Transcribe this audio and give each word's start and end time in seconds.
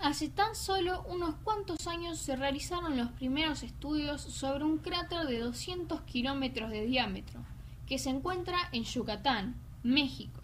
Hace 0.00 0.28
tan 0.28 0.54
solo 0.54 1.02
unos 1.08 1.34
cuantos 1.42 1.88
años 1.88 2.18
se 2.18 2.36
realizaron 2.36 2.96
los 2.96 3.10
primeros 3.10 3.64
estudios 3.64 4.22
sobre 4.22 4.62
un 4.62 4.78
cráter 4.78 5.26
de 5.26 5.40
200 5.40 6.02
kilómetros 6.02 6.70
de 6.70 6.86
diámetro, 6.86 7.44
que 7.84 7.98
se 7.98 8.10
encuentra 8.10 8.58
en 8.70 8.84
Yucatán, 8.84 9.56
México, 9.82 10.40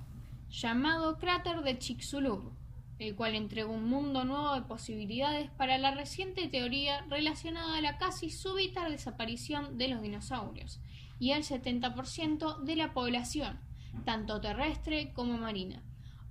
llamado 0.51 1.19
cráter 1.19 1.63
de 1.63 1.79
Chicxulub, 1.79 2.51
el 2.99 3.15
cual 3.15 3.37
entregó 3.37 3.73
un 3.73 3.89
mundo 3.89 4.25
nuevo 4.25 4.55
de 4.55 4.63
posibilidades 4.63 5.51
para 5.53 5.79
la 5.79 5.93
reciente 5.93 6.49
teoría 6.49 7.03
relacionada 7.03 7.77
a 7.77 7.81
la 7.81 7.97
casi 7.97 8.31
súbita 8.31 8.89
desaparición 8.89 9.79
de 9.79 9.87
los 9.87 10.03
dinosaurios 10.03 10.81
y 11.21 11.31
el 11.31 11.45
70% 11.45 12.59
de 12.59 12.75
la 12.75 12.93
población, 12.93 13.61
tanto 14.05 14.41
terrestre 14.41 15.13
como 15.13 15.39
marina, 15.39 15.81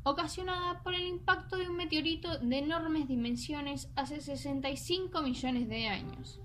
ocasionada 0.04 0.84
por 0.84 0.94
el 0.94 1.08
impacto 1.08 1.56
de 1.56 1.70
un 1.70 1.78
meteorito 1.78 2.38
de 2.38 2.58
enormes 2.60 3.08
dimensiones 3.08 3.90
hace 3.96 4.20
65 4.20 5.22
millones 5.22 5.70
de 5.70 5.88
años. 5.88 6.42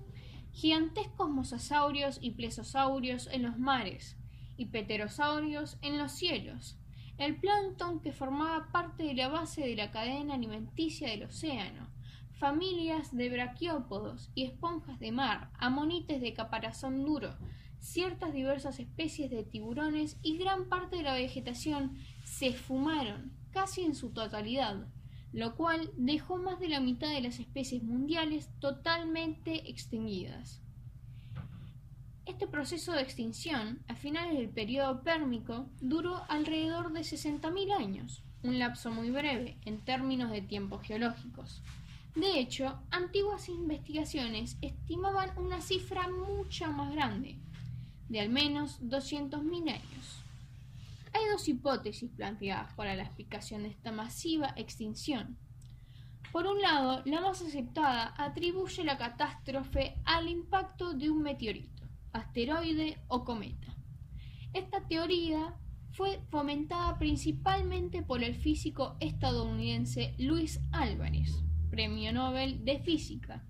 Gigantescos 0.53 1.29
mosasaurios 1.29 2.19
y 2.21 2.31
plesiosaurios 2.31 3.27
en 3.31 3.43
los 3.43 3.57
mares, 3.57 4.17
y 4.57 4.65
pterosaurios 4.65 5.77
en 5.81 5.97
los 5.97 6.11
cielos, 6.11 6.77
el 7.17 7.37
plancton 7.37 8.01
que 8.01 8.11
formaba 8.11 8.71
parte 8.71 9.03
de 9.03 9.13
la 9.13 9.27
base 9.27 9.61
de 9.61 9.75
la 9.75 9.91
cadena 9.91 10.35
alimenticia 10.35 11.09
del 11.09 11.23
océano, 11.23 11.89
familias 12.33 13.15
de 13.15 13.29
braquiópodos 13.29 14.31
y 14.35 14.45
esponjas 14.45 14.99
de 14.99 15.11
mar, 15.11 15.49
amonites 15.59 16.21
de 16.21 16.33
caparazón 16.33 17.05
duro, 17.05 17.37
ciertas 17.79 18.33
diversas 18.33 18.79
especies 18.79 19.29
de 19.29 19.43
tiburones 19.43 20.17
y 20.21 20.37
gran 20.37 20.67
parte 20.67 20.97
de 20.97 21.03
la 21.03 21.13
vegetación 21.13 21.97
se 22.23 22.47
esfumaron 22.47 23.38
casi 23.51 23.81
en 23.81 23.95
su 23.95 24.11
totalidad, 24.11 24.87
lo 25.31 25.55
cual 25.55 25.91
dejó 25.95 26.37
más 26.37 26.59
de 26.59 26.69
la 26.69 26.79
mitad 26.79 27.09
de 27.09 27.21
las 27.21 27.39
especies 27.39 27.83
mundiales 27.83 28.49
totalmente 28.59 29.69
extinguidas. 29.69 30.61
Este 32.25 32.47
proceso 32.47 32.93
de 32.93 33.01
extinción, 33.01 33.79
a 33.87 33.95
finales 33.95 34.37
del 34.37 34.49
periodo 34.49 35.01
pérmico, 35.01 35.67
duró 35.81 36.23
alrededor 36.29 36.93
de 36.93 37.01
60.000 37.01 37.73
años, 37.75 38.23
un 38.43 38.59
lapso 38.59 38.91
muy 38.91 39.09
breve 39.09 39.57
en 39.65 39.79
términos 39.79 40.31
de 40.31 40.41
tiempos 40.41 40.83
geológicos. 40.83 41.61
De 42.15 42.39
hecho, 42.39 42.79
antiguas 42.91 43.49
investigaciones 43.49 44.57
estimaban 44.61 45.31
una 45.37 45.61
cifra 45.61 46.07
mucho 46.07 46.71
más 46.71 46.91
grande, 46.93 47.37
de 48.09 48.19
al 48.19 48.29
menos 48.29 48.79
200.000 48.81 49.69
años. 49.69 50.23
Dos 51.31 51.47
hipótesis 51.47 52.09
planteadas 52.09 52.73
para 52.73 52.95
la 52.95 53.03
explicación 53.03 53.63
de 53.63 53.69
esta 53.69 53.91
masiva 53.91 54.53
extinción. 54.55 55.37
Por 56.31 56.47
un 56.47 56.59
lado, 56.59 57.03
la 57.05 57.21
más 57.21 57.41
aceptada 57.41 58.15
atribuye 58.17 58.83
la 58.83 58.97
catástrofe 58.97 60.01
al 60.05 60.27
impacto 60.27 60.93
de 60.93 61.09
un 61.11 61.21
meteorito 61.21 61.87
asteroide 62.13 62.97
o 63.07 63.23
cometa. 63.23 63.75
Esta 64.53 64.87
teoría 64.87 65.55
fue 65.91 66.19
fomentada 66.29 66.97
principalmente 66.97 68.01
por 68.01 68.23
el 68.23 68.33
físico 68.33 68.97
estadounidense 68.99 70.15
Luis 70.17 70.59
Álvarez, 70.71 71.43
Premio 71.69 72.11
Nobel 72.11 72.65
de 72.65 72.79
Física, 72.79 73.45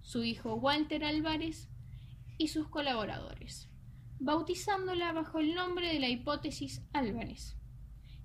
su 0.00 0.24
hijo 0.24 0.54
Walter 0.54 1.04
Álvarez 1.04 1.68
y 2.38 2.48
sus 2.48 2.68
colaboradores, 2.68 3.68
bautizándola 4.24 5.12
bajo 5.12 5.40
el 5.40 5.52
nombre 5.52 5.92
de 5.92 5.98
la 5.98 6.08
hipótesis 6.08 6.80
Álvarez. 6.92 7.56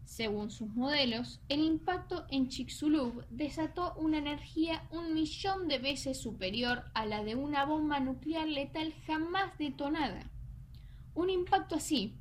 Según 0.06 0.52
sus 0.52 0.70
modelos, 0.70 1.42
el 1.50 1.60
impacto 1.60 2.28
en 2.30 2.50
Chicxulub 2.50 3.26
desató 3.32 3.96
una 3.96 4.20
energía 4.20 4.88
un 4.92 5.16
millón 5.16 5.68
de 5.68 5.80
veces 5.80 6.22
superior 6.22 6.86
a 6.94 7.08
la 7.08 7.24
de 7.24 7.34
una 7.34 7.66
bomba 7.66 8.00
nuclear 8.00 8.48
letal 8.48 8.94
jamás 9.08 9.58
detonada. 9.58 10.30
Un 11.16 11.32
impacto 11.32 11.76
así 11.76 12.16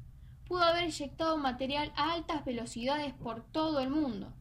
pudo 0.49 0.63
haber 0.63 0.85
inyectado 0.85 1.37
material 1.37 1.93
a 1.97 2.15
altas 2.15 2.47
velocidades 2.47 3.13
por 3.13 3.45
todo 3.45 3.81
el 3.81 3.91
mundo, 3.91 4.33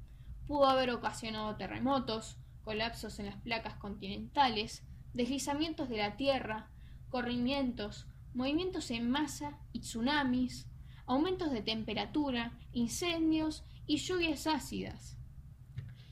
pudo 0.47 0.65
haber 0.65 0.91
ocasionado 0.91 1.57
terremotos, 1.57 2.37
colapsos 2.63 3.19
en 3.19 3.25
las 3.25 3.35
placas 3.41 3.75
continentales, 3.75 4.83
deslizamientos 5.13 5.89
de 5.89 5.97
la 5.97 6.15
Tierra, 6.15 6.69
corrimientos, 7.09 8.07
movimientos 8.35 8.91
en 8.91 9.09
masa 9.09 9.57
y 9.71 9.79
tsunamis, 9.79 10.67
aumentos 11.05 11.51
de 11.51 11.61
temperatura, 11.61 12.51
incendios 12.73 13.63
y 13.87 13.97
lluvias 13.97 14.45
ácidas. 14.45 15.17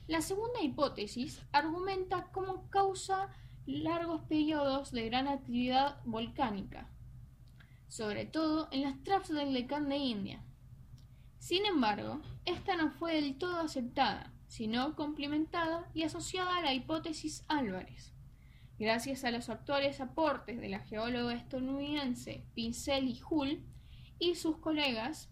La 0.06 0.20
segunda 0.20 0.62
hipótesis 0.62 1.42
argumenta 1.52 2.30
como 2.32 2.68
causa 2.70 3.30
largos 3.66 4.22
periodos 4.22 4.90
de 4.90 5.06
gran 5.06 5.28
actividad 5.28 6.00
volcánica, 6.04 6.90
sobre 7.88 8.26
todo 8.26 8.68
en 8.70 8.82
las 8.82 9.02
traps 9.02 9.28
del 9.28 9.52
Deccan 9.52 9.88
de 9.88 9.96
India. 9.96 10.44
Sin 11.38 11.66
embargo, 11.66 12.20
esta 12.44 12.76
no 12.76 12.90
fue 12.90 13.14
del 13.14 13.36
todo 13.36 13.58
aceptada, 13.58 14.32
sino 14.48 14.94
complementada 14.94 15.90
y 15.94 16.02
asociada 16.04 16.56
a 16.56 16.62
la 16.62 16.74
hipótesis 16.74 17.44
Álvarez. 17.48 18.14
Gracias 18.78 19.24
a 19.24 19.30
los 19.30 19.48
actuales 19.48 20.00
aportes 20.00 20.60
de 20.60 20.68
la 20.68 20.80
geóloga 20.80 21.34
estadounidense 21.34 22.44
Pincel 22.54 23.18
Hull, 23.28 23.62
y 24.18 24.34
sus 24.34 24.56
colegas 24.58 25.28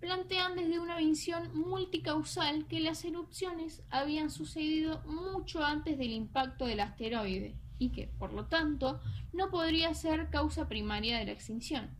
plantean 0.00 0.56
desde 0.56 0.78
una 0.78 0.98
visión 0.98 1.56
multicausal 1.56 2.66
que 2.66 2.80
las 2.80 3.04
erupciones 3.04 3.82
habían 3.90 4.30
sucedido 4.30 5.02
mucho 5.06 5.64
antes 5.64 5.98
del 5.98 6.12
impacto 6.12 6.66
del 6.66 6.80
asteroide 6.80 7.56
y 7.78 7.90
que, 7.90 8.08
por 8.18 8.32
lo 8.32 8.46
tanto, 8.46 9.00
no 9.32 9.50
podría 9.50 9.94
ser 9.94 10.30
causa 10.30 10.68
primaria 10.68 11.18
de 11.18 11.26
la 11.26 11.32
extinción. 11.32 11.90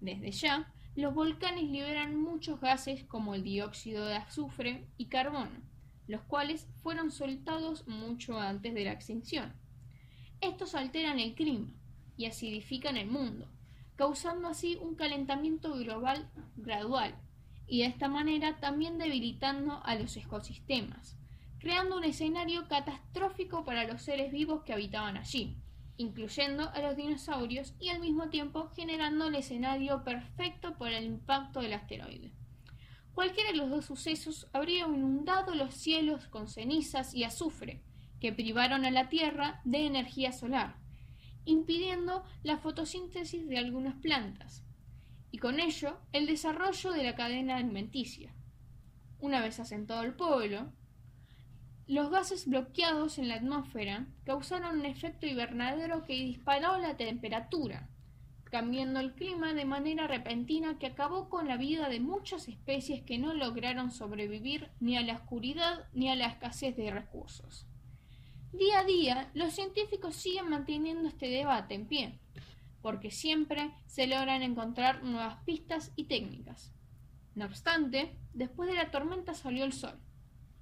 Desde 0.00 0.30
ya, 0.30 0.72
los 0.94 1.14
volcanes 1.14 1.64
liberan 1.64 2.16
muchos 2.16 2.60
gases 2.60 3.04
como 3.04 3.34
el 3.34 3.42
dióxido 3.42 4.06
de 4.06 4.16
azufre 4.16 4.86
y 4.96 5.06
carbono, 5.06 5.62
los 6.06 6.22
cuales 6.22 6.68
fueron 6.82 7.10
soltados 7.10 7.86
mucho 7.88 8.38
antes 8.38 8.72
de 8.72 8.84
la 8.84 8.92
extinción. 8.92 9.52
Estos 10.40 10.74
alteran 10.74 11.18
el 11.18 11.34
clima 11.34 11.74
y 12.16 12.26
acidifican 12.26 12.96
el 12.96 13.08
mundo, 13.08 13.48
causando 13.96 14.48
así 14.48 14.76
un 14.80 14.94
calentamiento 14.94 15.74
global 15.74 16.30
gradual 16.56 17.14
y 17.66 17.80
de 17.80 17.86
esta 17.86 18.08
manera 18.08 18.58
también 18.60 18.98
debilitando 18.98 19.80
a 19.84 19.94
los 19.96 20.16
ecosistemas, 20.16 21.16
creando 21.58 21.96
un 21.96 22.04
escenario 22.04 22.68
catastrófico 22.68 23.64
para 23.64 23.84
los 23.84 24.02
seres 24.02 24.30
vivos 24.30 24.62
que 24.62 24.72
habitaban 24.72 25.16
allí, 25.16 25.56
incluyendo 25.96 26.70
a 26.70 26.80
los 26.80 26.96
dinosaurios 26.96 27.74
y 27.80 27.88
al 27.88 28.00
mismo 28.00 28.30
tiempo 28.30 28.70
generando 28.76 29.26
el 29.26 29.34
escenario 29.34 30.04
perfecto 30.04 30.78
para 30.78 30.98
el 30.98 31.04
impacto 31.04 31.60
del 31.60 31.72
asteroide. 31.72 32.32
Cualquiera 33.12 33.50
de 33.50 33.56
los 33.56 33.68
dos 33.68 33.86
sucesos 33.86 34.46
habría 34.52 34.86
inundado 34.86 35.56
los 35.56 35.74
cielos 35.74 36.28
con 36.28 36.46
cenizas 36.46 37.14
y 37.14 37.24
azufre, 37.24 37.82
que 38.20 38.32
privaron 38.32 38.84
a 38.84 38.90
la 38.90 39.08
Tierra 39.08 39.60
de 39.64 39.86
energía 39.86 40.32
solar, 40.32 40.76
impidiendo 41.44 42.24
la 42.42 42.58
fotosíntesis 42.58 43.48
de 43.48 43.58
algunas 43.58 43.94
plantas 43.96 44.64
y 45.30 45.38
con 45.38 45.60
ello 45.60 45.98
el 46.12 46.26
desarrollo 46.26 46.92
de 46.92 47.04
la 47.04 47.14
cadena 47.14 47.56
alimenticia. 47.56 48.32
Una 49.20 49.40
vez 49.40 49.60
asentado 49.60 50.02
el 50.02 50.14
pueblo, 50.14 50.72
los 51.86 52.10
gases 52.10 52.46
bloqueados 52.46 53.18
en 53.18 53.28
la 53.28 53.36
atmósfera 53.36 54.06
causaron 54.24 54.80
un 54.80 54.86
efecto 54.86 55.26
invernadero 55.26 56.04
que 56.04 56.14
disparó 56.14 56.78
la 56.78 56.96
temperatura, 56.96 57.88
cambiando 58.44 59.00
el 59.00 59.14
clima 59.14 59.54
de 59.54 59.64
manera 59.64 60.06
repentina 60.06 60.78
que 60.78 60.86
acabó 60.86 61.28
con 61.28 61.48
la 61.48 61.56
vida 61.56 61.88
de 61.88 62.00
muchas 62.00 62.48
especies 62.48 63.02
que 63.02 63.18
no 63.18 63.34
lograron 63.34 63.90
sobrevivir 63.90 64.70
ni 64.80 64.96
a 64.96 65.02
la 65.02 65.14
oscuridad 65.14 65.86
ni 65.92 66.10
a 66.10 66.16
la 66.16 66.26
escasez 66.26 66.76
de 66.76 66.90
recursos. 66.90 67.66
Día 68.52 68.80
a 68.80 68.84
día, 68.84 69.30
los 69.34 69.52
científicos 69.52 70.16
siguen 70.16 70.48
manteniendo 70.48 71.06
este 71.06 71.28
debate 71.28 71.74
en 71.74 71.86
pie, 71.86 72.18
porque 72.80 73.10
siempre 73.10 73.70
se 73.86 74.06
logran 74.06 74.42
encontrar 74.42 75.04
nuevas 75.04 75.44
pistas 75.44 75.92
y 75.96 76.04
técnicas. 76.04 76.72
No 77.34 77.44
obstante, 77.44 78.16
después 78.32 78.70
de 78.70 78.76
la 78.76 78.90
tormenta 78.90 79.34
salió 79.34 79.64
el 79.64 79.74
sol, 79.74 80.00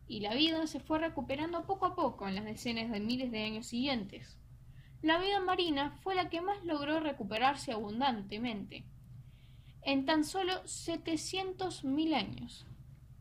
y 0.08 0.18
la 0.18 0.34
vida 0.34 0.66
se 0.66 0.80
fue 0.80 0.98
recuperando 0.98 1.64
poco 1.64 1.86
a 1.86 1.94
poco 1.94 2.26
en 2.26 2.34
las 2.34 2.44
decenas 2.44 2.90
de 2.90 2.98
miles 2.98 3.30
de 3.30 3.44
años 3.44 3.66
siguientes. 3.68 4.36
La 5.00 5.18
vida 5.18 5.40
marina 5.40 5.92
fue 6.02 6.16
la 6.16 6.28
que 6.28 6.40
más 6.40 6.64
logró 6.64 6.98
recuperarse 6.98 7.70
abundantemente, 7.70 8.84
en 9.82 10.04
tan 10.04 10.24
solo 10.24 10.64
700.000 10.64 12.14
años. 12.14 12.66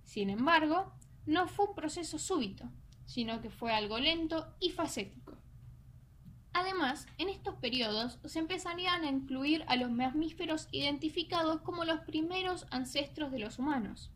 Sin 0.06 0.32
embargo, 0.32 0.92
no 1.28 1.48
fue 1.48 1.68
un 1.68 1.76
proceso 1.76 2.18
súbito, 2.18 2.72
sino 3.06 3.42
que 3.42 3.50
fue 3.50 3.72
algo 3.72 4.00
lento 4.00 4.48
y 4.60 4.72
facético. 4.72 5.38
Además, 6.54 7.06
en 7.18 7.28
estos 7.28 7.56
periodos 7.56 8.18
se 8.24 8.40
empezarían 8.40 9.04
a 9.04 9.10
incluir 9.10 9.66
a 9.68 9.75
los 9.75 9.92
mamíferos 9.92 10.69
identificados 10.72 11.60
como 11.62 11.84
los 11.84 12.00
primeros 12.02 12.66
ancestros 12.72 13.31
de 13.34 13.40
los 13.40 13.60
humanos. 13.60 14.10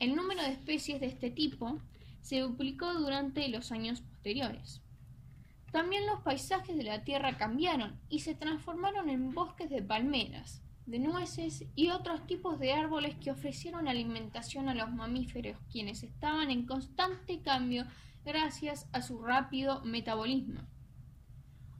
El 0.00 0.16
número 0.16 0.42
de 0.42 0.50
especies 0.50 1.00
de 1.00 1.06
este 1.06 1.30
tipo 1.30 1.78
se 2.22 2.40
duplicó 2.40 2.92
durante 2.94 3.46
los 3.48 3.70
años 3.70 4.00
posteriores. 4.00 4.82
También 5.70 6.06
los 6.06 6.22
paisajes 6.22 6.76
de 6.76 6.82
la 6.82 7.04
Tierra 7.04 7.38
cambiaron 7.38 8.00
y 8.08 8.20
se 8.20 8.34
transformaron 8.34 9.08
en 9.08 9.32
bosques 9.32 9.70
de 9.70 9.80
palmeras, 9.80 10.60
de 10.86 10.98
nueces 10.98 11.64
y 11.74 11.90
otros 11.90 12.26
tipos 12.26 12.58
de 12.58 12.72
árboles 12.72 13.16
que 13.16 13.30
ofrecieron 13.30 13.88
alimentación 13.88 14.68
a 14.68 14.74
los 14.74 14.90
mamíferos, 14.92 15.56
quienes 15.70 16.02
estaban 16.02 16.50
en 16.50 16.66
constante 16.66 17.40
cambio 17.40 17.86
gracias 18.24 18.86
a 18.92 19.02
su 19.02 19.22
rápido 19.22 19.82
metabolismo. 19.84 20.60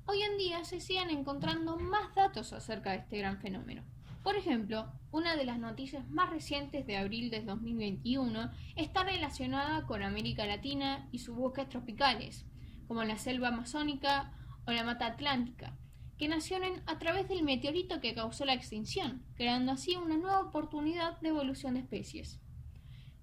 Hoy 0.06 0.22
en 0.22 0.36
día 0.36 0.64
se 0.64 0.80
siguen 0.80 1.10
encontrando 1.10 1.76
más 1.76 2.14
datos 2.14 2.52
acerca 2.52 2.90
de 2.90 2.98
este 2.98 3.18
gran 3.18 3.40
fenómeno. 3.40 3.82
Por 4.22 4.36
ejemplo, 4.36 4.90
una 5.10 5.36
de 5.36 5.44
las 5.44 5.58
noticias 5.58 6.08
más 6.08 6.30
recientes 6.30 6.86
de 6.86 6.96
abril 6.96 7.30
de 7.30 7.42
2021 7.42 8.50
está 8.76 9.04
relacionada 9.04 9.86
con 9.86 10.02
América 10.02 10.46
Latina 10.46 11.08
y 11.12 11.18
sus 11.18 11.36
bosques 11.36 11.68
tropicales, 11.68 12.46
como 12.88 13.04
la 13.04 13.18
selva 13.18 13.48
amazónica 13.48 14.32
o 14.66 14.72
la 14.72 14.82
mata 14.82 15.06
atlántica, 15.06 15.76
que 16.18 16.28
nacieron 16.28 16.82
a 16.86 16.98
través 16.98 17.28
del 17.28 17.42
meteorito 17.42 18.00
que 18.00 18.14
causó 18.14 18.44
la 18.44 18.54
extinción, 18.54 19.24
creando 19.34 19.72
así 19.72 19.96
una 19.96 20.16
nueva 20.16 20.40
oportunidad 20.40 21.20
de 21.20 21.28
evolución 21.28 21.74
de 21.74 21.80
especies. 21.80 22.38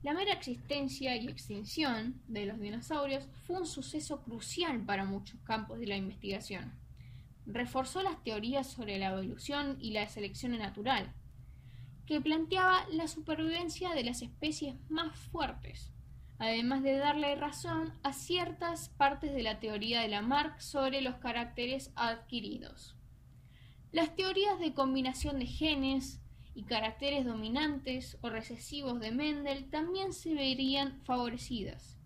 La 0.03 0.13
mera 0.13 0.33
existencia 0.33 1.15
y 1.15 1.27
extinción 1.27 2.21
de 2.27 2.47
los 2.47 2.59
dinosaurios 2.59 3.27
fue 3.45 3.59
un 3.59 3.67
suceso 3.67 4.21
crucial 4.23 4.83
para 4.83 5.05
muchos 5.05 5.39
campos 5.41 5.79
de 5.79 5.87
la 5.87 5.95
investigación. 5.95 6.73
Reforzó 7.45 8.01
las 8.01 8.21
teorías 8.23 8.67
sobre 8.67 8.97
la 8.97 9.09
evolución 9.09 9.77
y 9.79 9.91
la 9.91 10.07
selección 10.09 10.57
natural, 10.57 11.13
que 12.07 12.19
planteaba 12.19 12.85
la 12.91 13.07
supervivencia 13.07 13.91
de 13.93 14.03
las 14.03 14.21
especies 14.21 14.75
más 14.89 15.15
fuertes, 15.15 15.91
además 16.41 16.81
de 16.81 16.97
darle 16.97 17.35
razón 17.35 17.93
a 18.01 18.13
ciertas 18.13 18.89
partes 18.89 19.31
de 19.31 19.43
la 19.43 19.59
teoría 19.59 20.01
de 20.01 20.07
Lamarck 20.07 20.59
sobre 20.59 21.01
los 21.01 21.17
caracteres 21.17 21.91
adquiridos. 21.95 22.95
Las 23.91 24.15
teorías 24.15 24.59
de 24.59 24.73
combinación 24.73 25.37
de 25.37 25.45
genes 25.45 26.19
y 26.55 26.63
caracteres 26.63 27.25
dominantes 27.25 28.17
o 28.21 28.31
recesivos 28.31 28.99
de 28.99 29.11
Mendel 29.11 29.69
también 29.69 30.13
se 30.13 30.33
verían 30.33 30.99
favorecidas. 31.03 31.99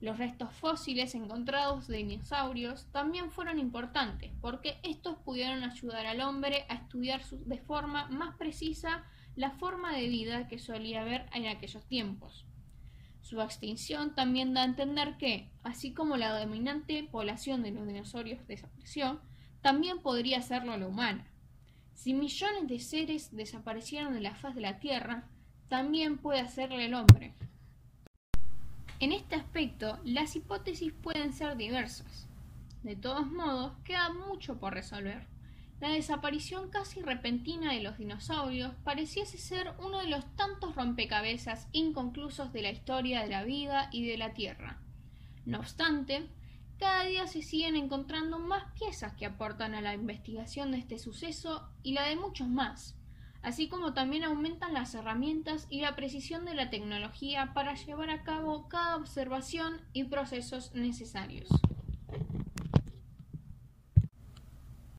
Los 0.00 0.16
restos 0.16 0.54
fósiles 0.54 1.14
encontrados 1.14 1.86
de 1.86 1.98
dinosaurios 1.98 2.86
también 2.92 3.30
fueron 3.30 3.58
importantes 3.58 4.32
porque 4.40 4.78
estos 4.82 5.16
pudieron 5.18 5.64
ayudar 5.64 6.06
al 6.06 6.22
hombre 6.22 6.64
a 6.70 6.76
estudiar 6.76 7.22
de 7.28 7.58
forma 7.58 8.08
más 8.08 8.36
precisa 8.36 9.04
la 9.36 9.50
forma 9.50 9.94
de 9.94 10.08
vida 10.08 10.48
que 10.48 10.58
solía 10.58 11.02
haber 11.02 11.28
en 11.34 11.46
aquellos 11.46 11.84
tiempos. 11.86 12.46
Su 13.20 13.40
extinción 13.40 14.14
también 14.14 14.54
da 14.54 14.62
a 14.62 14.66
entender 14.66 15.16
que, 15.16 15.50
así 15.62 15.92
como 15.92 16.16
la 16.16 16.38
dominante 16.38 17.06
población 17.10 17.62
de 17.62 17.70
los 17.70 17.86
dinosaurios 17.86 18.46
desapareció, 18.46 19.20
también 19.60 20.00
podría 20.00 20.42
serlo 20.42 20.76
la 20.76 20.86
humana. 20.86 21.26
Si 21.94 22.14
millones 22.14 22.66
de 22.66 22.80
seres 22.80 23.34
desaparecieron 23.36 24.14
de 24.14 24.20
la 24.20 24.34
faz 24.34 24.54
de 24.54 24.62
la 24.62 24.78
Tierra, 24.78 25.28
también 25.68 26.18
puede 26.18 26.40
hacerle 26.40 26.86
el 26.86 26.94
hombre. 26.94 27.34
En 29.00 29.12
este 29.12 29.34
aspecto, 29.34 29.98
las 30.04 30.34
hipótesis 30.36 30.92
pueden 30.92 31.32
ser 31.32 31.56
diversas. 31.56 32.26
De 32.82 32.96
todos 32.96 33.26
modos, 33.30 33.72
queda 33.84 34.12
mucho 34.12 34.58
por 34.58 34.74
resolver. 34.74 35.26
La 35.80 35.88
desaparición 35.88 36.68
casi 36.68 37.00
repentina 37.00 37.72
de 37.72 37.80
los 37.80 37.96
dinosaurios 37.96 38.74
pareciese 38.84 39.38
ser 39.38 39.72
uno 39.78 40.00
de 40.00 40.08
los 40.08 40.24
tantos 40.36 40.74
rompecabezas 40.74 41.68
inconclusos 41.72 42.52
de 42.52 42.60
la 42.60 42.70
historia 42.70 43.22
de 43.22 43.30
la 43.30 43.44
vida 43.44 43.88
y 43.90 44.06
de 44.06 44.18
la 44.18 44.34
Tierra. 44.34 44.78
No 45.46 45.58
obstante, 45.58 46.28
cada 46.78 47.04
día 47.04 47.26
se 47.26 47.40
siguen 47.40 47.76
encontrando 47.76 48.38
más 48.38 48.64
piezas 48.78 49.14
que 49.14 49.24
aportan 49.24 49.74
a 49.74 49.80
la 49.80 49.94
investigación 49.94 50.70
de 50.70 50.78
este 50.78 50.98
suceso 50.98 51.70
y 51.82 51.92
la 51.92 52.04
de 52.04 52.16
muchos 52.16 52.46
más, 52.46 52.94
así 53.40 53.68
como 53.68 53.94
también 53.94 54.24
aumentan 54.24 54.74
las 54.74 54.94
herramientas 54.94 55.66
y 55.70 55.80
la 55.80 55.96
precisión 55.96 56.44
de 56.44 56.54
la 56.54 56.68
tecnología 56.68 57.54
para 57.54 57.74
llevar 57.74 58.10
a 58.10 58.22
cabo 58.22 58.68
cada 58.68 58.96
observación 58.96 59.80
y 59.94 60.04
procesos 60.04 60.74
necesarios. 60.74 61.48